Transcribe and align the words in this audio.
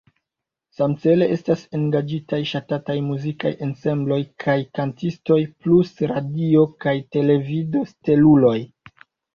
Samcele 0.77 1.27
estas 1.33 1.65
engaĝitaj 1.79 2.39
ŝatataj 2.53 2.97
muzikaj 3.09 3.53
ensembloj 3.69 4.19
kaj 4.47 4.57
kantistoj 4.81 5.41
plus 5.63 5.95
radio- 6.17 6.69
kaj 6.87 6.97
televido-steluloj. 7.19 8.59